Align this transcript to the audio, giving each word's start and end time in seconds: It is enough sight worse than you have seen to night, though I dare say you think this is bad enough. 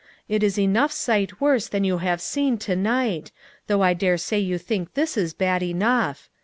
It 0.27 0.41
is 0.41 0.57
enough 0.57 0.91
sight 0.91 1.39
worse 1.39 1.67
than 1.67 1.83
you 1.83 1.99
have 1.99 2.21
seen 2.21 2.57
to 2.57 2.75
night, 2.75 3.31
though 3.67 3.83
I 3.83 3.93
dare 3.93 4.17
say 4.17 4.39
you 4.39 4.57
think 4.57 4.95
this 4.95 5.15
is 5.15 5.35
bad 5.35 5.61
enough. 5.61 6.27